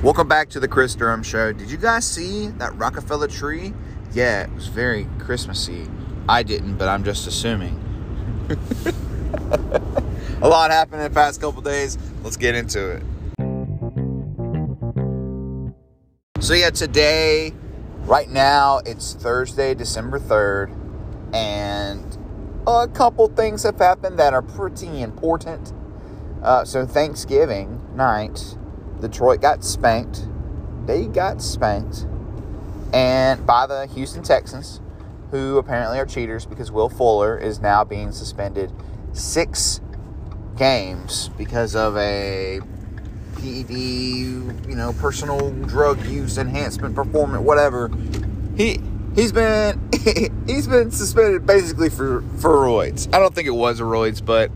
[0.00, 1.52] Welcome back to the Chris Durham Show.
[1.52, 3.74] Did you guys see that Rockefeller tree?
[4.12, 5.88] Yeah, it was very Christmassy.
[6.28, 7.74] I didn't, but I'm just assuming.
[10.40, 11.98] A lot happened in the past couple days.
[12.22, 13.02] Let's get into it.
[16.44, 17.52] So, yeah, today,
[18.04, 22.16] right now, it's Thursday, December 3rd, and
[22.68, 25.72] a couple things have happened that are pretty important.
[26.40, 28.56] Uh, so, Thanksgiving night,
[29.00, 30.26] Detroit got spanked.
[30.86, 32.06] They got spanked.
[32.92, 34.80] And by the Houston Texans,
[35.30, 38.72] who apparently are cheaters because Will Fuller is now being suspended
[39.12, 39.80] six
[40.56, 42.60] games because of a
[43.36, 47.90] PED, you know, personal drug use enhancement performance, whatever.
[48.56, 48.80] He
[49.14, 49.90] he's been
[50.46, 53.12] he's been suspended basically for for roids.
[53.14, 54.50] I don't think it was roids, but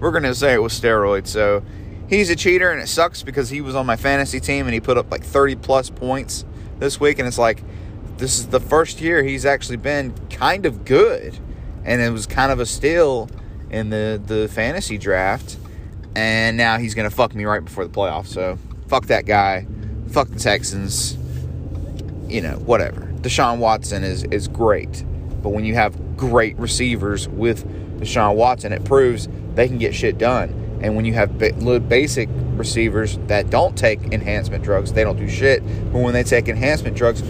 [0.00, 1.28] we're gonna say it was steroids.
[1.28, 1.62] So
[2.08, 4.80] he's a cheater and it sucks because he was on my fantasy team and he
[4.80, 6.44] put up like 30 plus points
[6.78, 7.62] this week and it's like
[8.16, 11.38] this is the first year he's actually been kind of good.
[11.84, 13.28] And it was kind of a steal
[13.70, 15.58] in the the fantasy draft.
[16.16, 19.66] And now he's going to fuck me right before the playoffs so fuck that guy.
[20.10, 21.18] Fuck the Texans.
[22.28, 23.02] You know whatever.
[23.20, 25.04] Deshaun Watson is is great.
[25.42, 27.66] But when you have great receivers with
[28.00, 33.18] Deshaun Watson it proves they can get shit done and when you have basic receivers
[33.26, 35.62] that don't take enhancement drugs, they don't do shit.
[35.92, 37.22] But when they take enhancement drugs,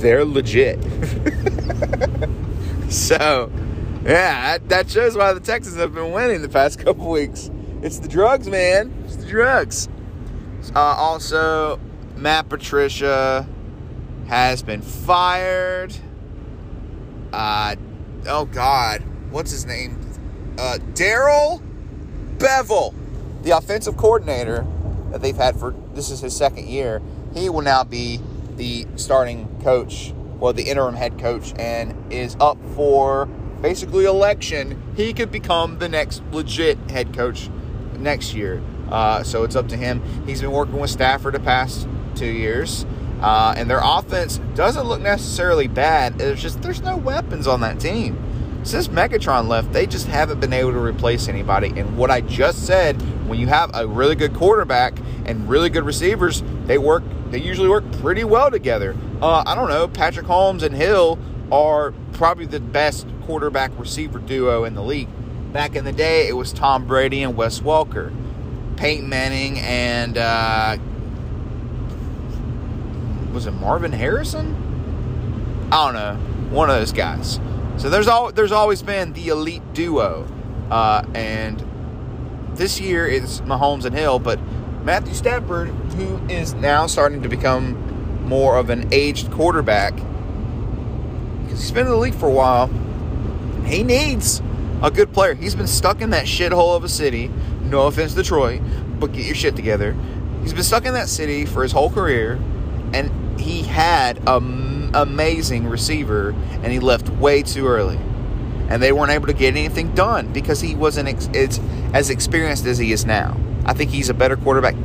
[0.00, 0.82] they're legit.
[2.90, 3.52] so,
[4.04, 7.50] yeah, that shows why the Texans have been winning the past couple weeks.
[7.82, 8.92] It's the drugs, man.
[9.06, 9.88] It's the drugs.
[10.74, 11.80] Uh, also,
[12.16, 13.48] Matt Patricia
[14.28, 15.94] has been fired.
[17.32, 17.76] Uh,
[18.26, 19.98] oh God, what's his name?
[20.58, 21.62] Uh, Darrell
[22.40, 22.94] Bevell
[23.42, 24.66] the offensive coordinator
[25.10, 27.02] that they've had for this is his second year,
[27.34, 28.20] he will now be
[28.56, 33.26] the starting coach, well, the interim head coach, and is up for
[33.60, 34.80] basically election.
[34.96, 37.50] He could become the next legit head coach
[37.98, 38.62] next year.
[38.90, 40.02] Uh, so it's up to him.
[40.26, 42.84] He's been working with Stafford the past two years.
[43.20, 46.18] Uh, and their offense doesn't look necessarily bad.
[46.18, 48.29] There's just there's no weapons on that team
[48.62, 51.68] since Megatron left, they just haven't been able to replace anybody.
[51.78, 55.84] And what I just said, when you have a really good quarterback and really good
[55.84, 57.02] receivers, they work.
[57.30, 58.96] They usually work pretty well together.
[59.22, 59.86] Uh, I don't know.
[59.88, 61.18] Patrick Mahomes and Hill
[61.52, 65.08] are probably the best quarterback receiver duo in the league.
[65.52, 68.12] Back in the day, it was Tom Brady and Wes Welker,
[68.76, 70.76] Peyton Manning and uh,
[73.32, 75.68] was it Marvin Harrison?
[75.72, 76.14] I don't know.
[76.54, 77.38] One of those guys.
[77.80, 80.28] So there's all there's always been the elite duo,
[80.70, 81.64] uh, and
[82.54, 84.38] this year it's Mahomes and Hill, but
[84.84, 91.70] Matthew Stafford, who is now starting to become more of an aged quarterback, because he's
[91.70, 92.66] been in the league for a while,
[93.64, 94.42] he needs
[94.82, 95.32] a good player.
[95.32, 97.30] He's been stuck in that shithole of a city.
[97.62, 98.60] No offense, Detroit,
[98.98, 99.96] but get your shit together.
[100.42, 102.38] He's been stuck in that city for his whole career,
[102.92, 104.38] and he had a
[104.94, 107.98] amazing receiver, and he left way too early.
[108.68, 111.60] And they weren't able to get anything done because he wasn't ex- it's
[111.92, 113.36] as experienced as he is now.
[113.64, 114.76] I think he's a better quarterback,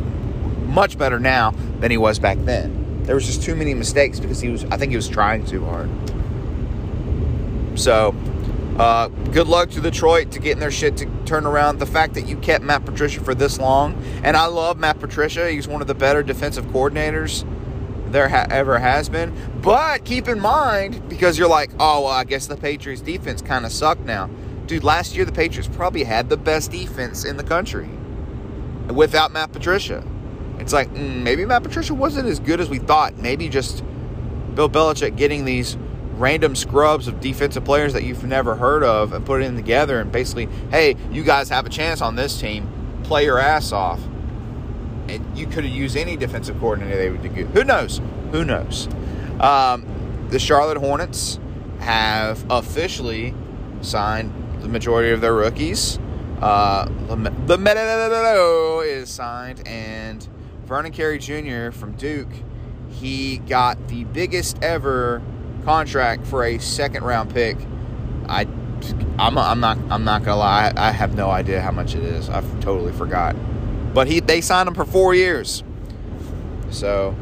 [0.66, 3.04] much better now than he was back then.
[3.04, 4.66] There was just too many mistakes because he was.
[4.66, 5.90] I think he was trying too hard.
[7.76, 8.16] So,
[8.80, 11.78] uh, good luck to Detroit to getting their shit to turn around.
[11.78, 15.52] The fact that you kept Matt Patricia for this long, and I love Matt Patricia.
[15.52, 17.46] He's one of the better defensive coordinators
[18.16, 19.36] there ha- ever has been.
[19.62, 23.66] But keep in mind, because you're like, oh, well, I guess the Patriots defense kind
[23.66, 24.30] of sucked now.
[24.68, 27.90] Dude, last year the Patriots probably had the best defense in the country
[28.88, 30.02] without Matt Patricia.
[30.60, 33.18] It's like, mm, maybe Matt Patricia wasn't as good as we thought.
[33.18, 33.84] Maybe just
[34.56, 35.76] Bill Belichick getting these
[36.14, 40.10] random scrubs of defensive players that you've never heard of and putting them together and
[40.10, 43.02] basically, hey, you guys have a chance on this team.
[43.04, 44.00] Play your ass off
[45.36, 47.30] you could have used any defensive coordinator they would do.
[47.30, 48.02] Who knows?
[48.32, 48.88] Who knows?
[49.40, 49.86] Um,
[50.30, 51.40] the Charlotte Hornets
[51.80, 53.34] have officially
[53.82, 56.00] signed the majority of their rookies.
[56.42, 60.28] Uh, LaMelo is signed, and
[60.66, 61.72] Vernon Carey Jr.
[61.72, 62.32] from Duke,
[62.90, 65.22] he got the biggest ever
[65.64, 67.58] contract for a second round pick.
[68.28, 68.48] I,
[69.18, 70.74] I'm, I'm not, I'm not gonna lie.
[70.76, 72.30] I have no idea how much it is.
[72.30, 73.36] I've totally forgot.
[73.96, 75.64] But he they signed him for four years.
[76.70, 77.16] So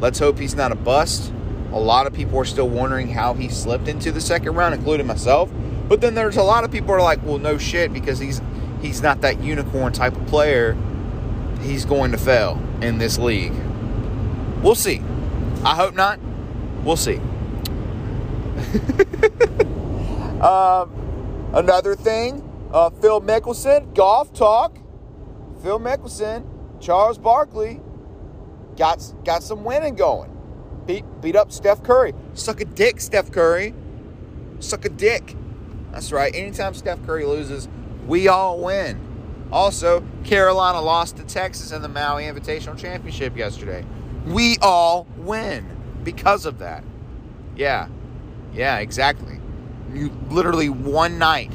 [0.00, 1.32] let's hope he's not a bust.
[1.72, 5.06] A lot of people are still wondering how he slipped into the second round, including
[5.06, 5.48] myself.
[5.88, 8.42] But then there's a lot of people are like, well, no shit, because he's
[8.82, 10.76] he's not that unicorn type of player.
[11.62, 13.54] He's going to fail in this league.
[14.62, 15.00] We'll see.
[15.64, 16.18] I hope not.
[16.82, 17.16] We'll see.
[20.40, 20.90] um,
[21.52, 22.42] another thing,
[22.72, 24.76] uh, Phil Mickelson, golf talk.
[25.62, 26.44] Phil Mickelson,
[26.80, 27.80] Charles Barkley
[28.76, 30.32] got got some winning going.
[30.86, 32.14] Beat beat up Steph Curry.
[32.34, 33.74] Suck a dick, Steph Curry.
[34.60, 35.34] Suck a dick.
[35.92, 36.34] That's right.
[36.34, 37.68] Anytime Steph Curry loses,
[38.06, 39.00] we all win.
[39.50, 43.84] Also, Carolina lost to Texas in the Maui Invitational Championship yesterday.
[44.26, 46.84] We all win because of that.
[47.56, 47.88] Yeah.
[48.52, 49.40] Yeah, exactly.
[49.92, 51.52] You literally one night,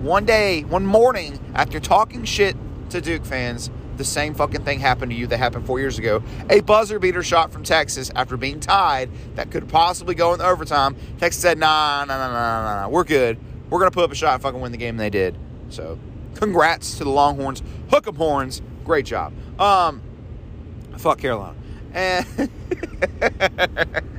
[0.00, 2.56] one day, one morning after talking shit
[2.90, 6.22] to Duke fans, the same fucking thing happened to you that happened four years ago.
[6.50, 10.96] A buzzer beater shot from Texas after being tied that could possibly go in overtime.
[11.18, 12.88] Texas said, nah, nah, nah, nah, nah, nah.
[12.88, 13.38] We're good.
[13.70, 14.90] We're going to put up a shot and fucking win the game.
[14.90, 15.36] And they did.
[15.70, 15.98] So,
[16.34, 17.62] congrats to the Longhorns.
[17.90, 18.62] Hook 'em horns.
[18.84, 19.32] Great job.
[19.58, 20.02] Um,
[20.98, 21.56] fuck Carolina.
[21.92, 22.26] And,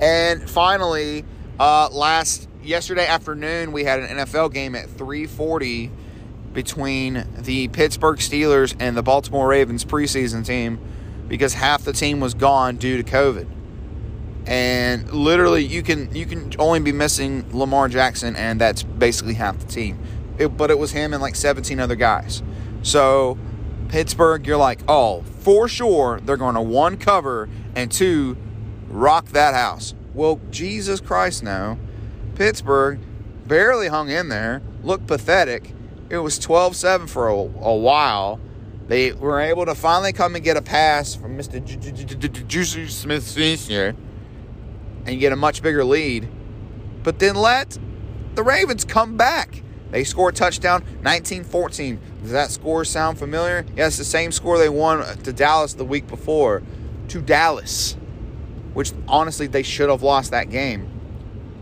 [0.00, 1.24] and finally,
[1.58, 5.90] uh, last yesterday afternoon, we had an NFL game at 340
[6.54, 10.78] between the Pittsburgh Steelers and the Baltimore Ravens preseason team
[11.28, 13.46] because half the team was gone due to COVID.
[14.46, 19.58] And literally you can you can only be missing Lamar Jackson and that's basically half
[19.58, 19.98] the team.
[20.38, 22.42] It, but it was him and like 17 other guys.
[22.82, 23.38] So
[23.88, 28.36] Pittsburgh, you're like, "Oh, for sure they're going to one cover and two
[28.88, 31.78] rock that house." Well, Jesus Christ no.
[32.34, 32.98] Pittsburgh
[33.46, 35.72] barely hung in there, looked pathetic
[36.14, 38.40] it was 12 7 for a, a while.
[38.86, 41.60] They were able to finally come and get a pass from Mr.
[41.60, 43.96] JuJu Smith-Schuster
[45.06, 46.28] and get a much bigger lead.
[47.02, 47.78] But then let
[48.34, 49.62] the Ravens come back.
[49.90, 52.00] They score a touchdown 19 14.
[52.22, 53.64] Does that score sound familiar?
[53.76, 56.62] Yes, the same score they won to Dallas the week before.
[57.08, 57.96] To Dallas,
[58.72, 60.90] which honestly they should have lost that game.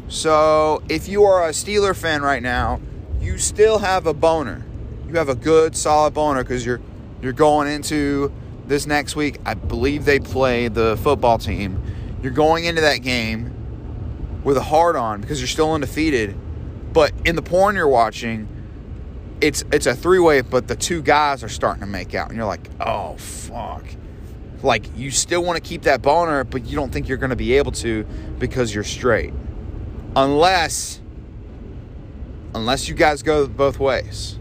[0.09, 2.81] So if you are a Steeler fan right now,
[3.23, 4.65] you still have a boner.
[5.09, 6.81] You have a good, solid boner because you're
[7.21, 8.33] you're going into
[8.67, 9.39] this next week.
[9.47, 11.81] I believe they play the football team.
[12.23, 16.37] You're going into that game with a hard on because you're still undefeated.
[16.93, 18.49] But in the porn you're watching,
[19.41, 22.37] it's it's a three way, but the two guys are starting to make out, and
[22.37, 23.85] you're like, oh fuck.
[24.63, 27.37] Like you still want to keep that boner, but you don't think you're going to
[27.37, 28.05] be able to
[28.39, 29.33] because you're straight,
[30.15, 31.01] unless
[32.55, 34.39] unless you guys go both ways.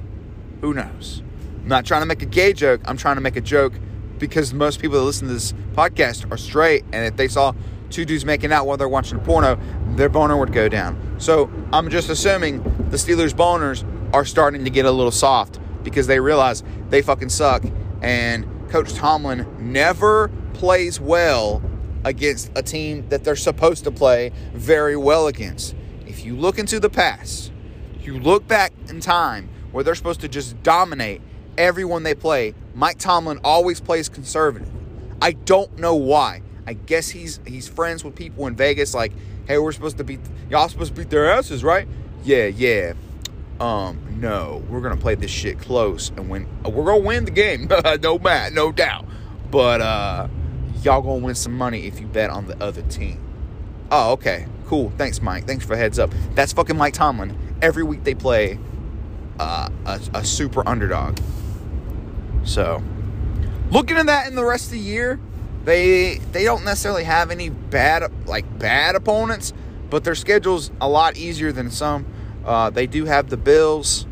[0.62, 1.24] Who knows?
[1.62, 2.82] I'm not trying to make a gay joke.
[2.86, 3.74] I'm trying to make a joke
[4.18, 7.54] because most people that listen to this podcast are straight, and if they saw
[7.90, 9.60] two dudes making out while they're watching a porno,
[9.96, 11.16] their boner would go down.
[11.20, 16.08] So I'm just assuming the Steelers' boners are starting to get a little soft because
[16.08, 17.64] they realize they fucking suck,
[18.02, 21.62] and Coach Tomlin never plays well
[22.04, 25.76] against a team that they're supposed to play very well against.
[26.08, 27.51] If you look into the past,
[28.06, 31.22] you look back in time where they're supposed to just dominate
[31.58, 34.70] everyone they play, Mike Tomlin always plays conservative.
[35.22, 36.42] I don't know why.
[36.66, 39.12] I guess he's he's friends with people in Vegas like,
[39.48, 40.20] "Hey, we're supposed to beat
[40.50, 41.88] y'all supposed to beat their asses, right?"
[42.24, 42.94] Yeah, yeah.
[43.60, 46.48] Um, no, we're gonna play this shit close and win.
[46.64, 47.68] We're gonna win the game,
[48.02, 49.06] no matter, no doubt.
[49.50, 50.28] But uh,
[50.82, 53.20] y'all gonna win some money if you bet on the other team.
[53.92, 54.92] Oh, okay, cool.
[54.98, 55.46] Thanks, Mike.
[55.46, 56.12] Thanks for heads up.
[56.34, 58.60] That's fucking Mike Tomlin every week they play
[59.40, 61.18] uh, a, a super underdog.
[62.44, 62.84] So,
[63.72, 65.20] looking at that in the rest of the year,
[65.64, 69.54] they they don't necessarily have any bad like bad opponents,
[69.90, 72.06] but their schedule's a lot easier than some.
[72.46, 74.08] Uh, they do have the Bills,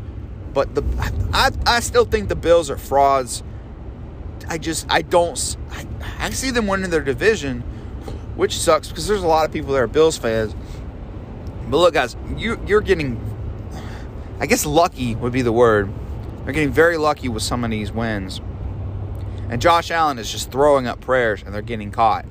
[0.54, 0.84] but the
[1.32, 3.42] I, I still think the Bills are frauds.
[4.48, 5.86] I just I don't I,
[6.18, 7.62] I see them winning their division,
[8.36, 10.54] which sucks because there's a lot of people that are Bills fans.
[11.68, 13.29] But look, guys, you you're getting
[14.40, 15.92] I guess lucky would be the word.
[16.44, 18.40] They're getting very lucky with some of these wins.
[19.50, 22.24] And Josh Allen is just throwing up prayers and they're getting caught.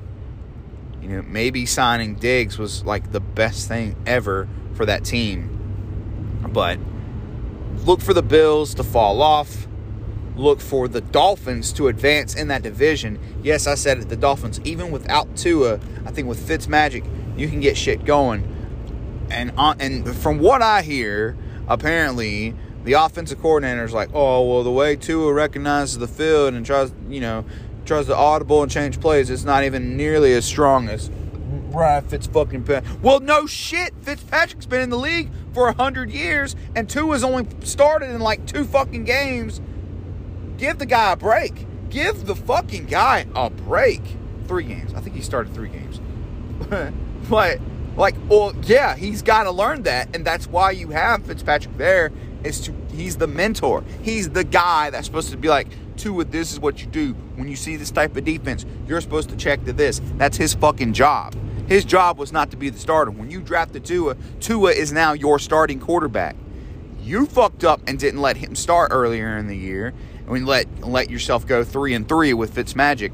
[1.00, 6.40] You know, maybe signing Diggs was like the best thing ever for that team.
[6.52, 6.80] But
[7.84, 9.68] look for the Bills to fall off.
[10.34, 13.18] Look for the Dolphins to advance in that division.
[13.42, 17.04] Yes, I said it, the Dolphins, even without Tua, I think with Fitzmagic,
[17.38, 18.56] you can get shit going.
[19.30, 21.36] And on, and from what I hear,
[21.70, 26.66] apparently the offensive coordinator is like, oh well, the way Tua recognizes the field and
[26.66, 27.44] tries, you know,
[27.86, 31.08] tries to audible and change plays, it's not even nearly as strong as
[31.70, 32.66] Ryan fucking
[33.00, 33.94] Well, no shit.
[34.02, 38.64] Fitzpatrick's been in the league for hundred years, and Tua's only started in like two
[38.64, 39.60] fucking games.
[40.58, 41.66] Give the guy a break.
[41.90, 44.02] Give the fucking guy a break.
[44.46, 44.92] three games.
[44.94, 46.00] I think he started three games.
[47.30, 47.60] but
[47.96, 52.12] like, well, yeah, he's got to learn that, and that's why you have Fitzpatrick there.
[52.42, 53.84] Is to he's the mentor.
[54.02, 55.68] He's the guy that's supposed to be like,
[55.98, 58.64] Tua, this is what you do when you see this type of defense.
[58.86, 60.00] You're supposed to check to this.
[60.16, 61.34] That's his fucking job.
[61.68, 63.10] His job was not to be the starter.
[63.10, 66.34] When you drafted Tua, Tua is now your starting quarterback.
[67.02, 70.66] You fucked up and didn't let him start earlier in the year, and we let
[70.80, 73.12] let yourself go three and three with Fitzmagic.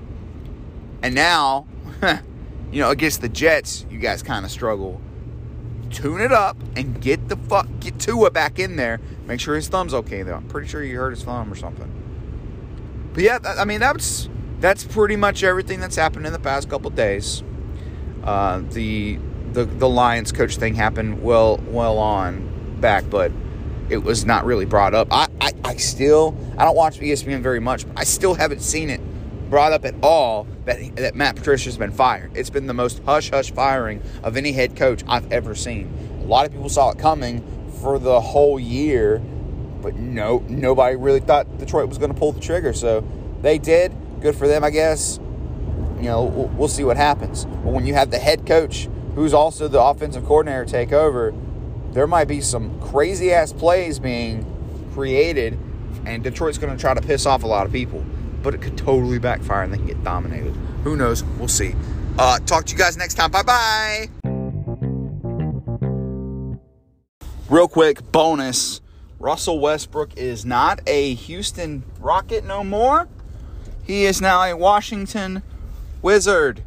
[1.02, 1.66] And now,
[2.70, 5.00] you know, against the Jets, you guys kind of struggle.
[5.90, 9.00] Tune it up and get the fuck get Tua back in there.
[9.26, 10.34] Make sure his thumb's okay though.
[10.34, 11.90] I'm pretty sure he hurt his thumb or something.
[13.14, 16.90] But yeah, I mean that's that's pretty much everything that's happened in the past couple
[16.90, 17.42] days.
[18.24, 19.18] Uh, the
[19.52, 23.30] the the Lions coach thing happened well well on back, but
[23.88, 25.08] it was not really brought up.
[25.12, 28.90] I, I, I still I don't watch ESPN very much, but I still haven't seen
[28.90, 29.00] it
[29.50, 32.36] brought up at all that that Matt Patricia's been fired.
[32.36, 35.92] It's been the most hush hush firing of any head coach I've ever seen.
[36.22, 37.44] A lot of people saw it coming
[37.80, 39.18] for the whole year,
[39.82, 42.72] but no nobody really thought Detroit was going to pull the trigger.
[42.72, 43.06] So
[43.42, 43.92] they did.
[44.20, 45.20] Good for them, I guess
[45.98, 47.44] you know, we'll, we'll see what happens.
[47.44, 51.34] But when you have the head coach who's also the offensive coordinator take over,
[51.92, 54.44] there might be some crazy ass plays being
[54.92, 55.58] created,
[56.04, 58.04] and Detroit's going to try to piss off a lot of people.
[58.46, 60.54] But it could totally backfire and they can get dominated.
[60.84, 61.24] Who knows?
[61.24, 61.74] We'll see.
[62.16, 63.32] Uh, talk to you guys next time.
[63.32, 64.08] Bye bye.
[67.50, 68.80] Real quick bonus
[69.18, 73.08] Russell Westbrook is not a Houston Rocket no more.
[73.82, 75.42] He is now a Washington
[76.00, 76.62] Wizard.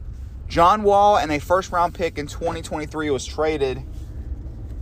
[0.49, 3.83] John Wall and a first round pick in 2023 was traded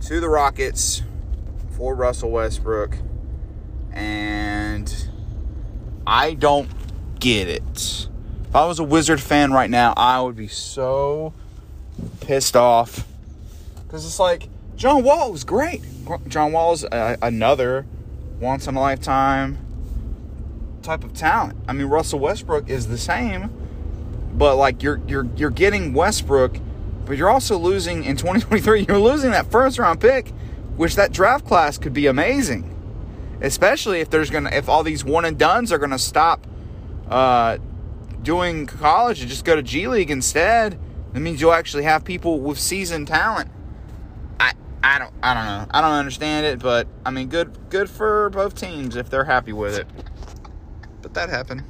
[0.00, 1.02] to the Rockets
[1.76, 2.96] for Russell Westbrook.
[3.92, 4.92] And
[6.04, 6.68] I don't
[7.20, 8.08] get it.
[8.48, 11.32] If I was a Wizard fan right now, I would be so
[12.20, 13.06] pissed off.
[13.86, 15.82] Because it's like, John Wall was great.
[16.28, 17.86] John Wall is a, another
[18.40, 19.58] once in a lifetime
[20.82, 21.58] type of talent.
[21.66, 23.50] I mean, Russell Westbrook is the same
[24.38, 26.58] but like you're you're you're getting Westbrook,
[27.04, 28.86] but you're also losing in 2023.
[28.88, 30.28] You're losing that first round pick,
[30.76, 32.74] which that draft class could be amazing,
[33.40, 36.46] especially if there's gonna if all these one and duns are gonna stop
[37.08, 37.58] uh,
[38.22, 40.78] doing college and just go to G League instead.
[41.12, 43.50] That means you'll actually have people with seasoned talent.
[44.38, 45.66] I I don't I don't know.
[45.70, 49.52] I don't understand it, but I mean good good for both teams if they're happy
[49.52, 49.86] with it.
[51.02, 51.64] But that happened.